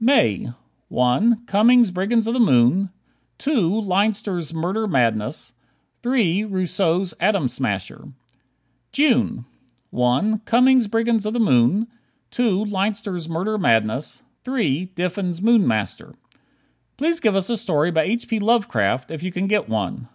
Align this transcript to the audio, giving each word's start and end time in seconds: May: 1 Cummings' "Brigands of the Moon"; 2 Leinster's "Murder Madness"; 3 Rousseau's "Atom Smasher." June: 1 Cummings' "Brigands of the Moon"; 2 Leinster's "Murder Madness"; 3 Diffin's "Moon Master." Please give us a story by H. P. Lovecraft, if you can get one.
May: 0.00 0.52
1 0.90 1.46
Cummings' 1.46 1.90
"Brigands 1.90 2.28
of 2.28 2.34
the 2.34 2.38
Moon"; 2.38 2.90
2 3.38 3.80
Leinster's 3.80 4.54
"Murder 4.54 4.86
Madness"; 4.86 5.54
3 6.04 6.44
Rousseau's 6.44 7.14
"Atom 7.18 7.48
Smasher." 7.48 8.12
June: 8.92 9.44
1 9.90 10.38
Cummings' 10.44 10.86
"Brigands 10.86 11.26
of 11.26 11.32
the 11.32 11.40
Moon"; 11.40 11.88
2 12.30 12.66
Leinster's 12.66 13.28
"Murder 13.28 13.58
Madness"; 13.58 14.22
3 14.44 14.84
Diffin's 14.94 15.42
"Moon 15.42 15.66
Master." 15.66 16.14
Please 16.96 17.18
give 17.18 17.34
us 17.34 17.50
a 17.50 17.56
story 17.56 17.90
by 17.90 18.02
H. 18.04 18.28
P. 18.28 18.38
Lovecraft, 18.38 19.10
if 19.10 19.24
you 19.24 19.32
can 19.32 19.48
get 19.48 19.68
one. 19.68 20.06